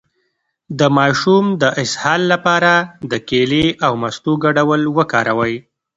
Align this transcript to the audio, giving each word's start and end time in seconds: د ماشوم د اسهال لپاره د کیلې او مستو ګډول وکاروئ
د 0.79 0.81
ماشوم 0.97 1.45
د 1.61 1.63
اسهال 1.83 2.21
لپاره 2.33 2.73
د 3.11 3.13
کیلې 3.29 3.65
او 3.85 3.93
مستو 4.01 4.33
ګډول 4.43 4.81
وکاروئ 4.97 5.55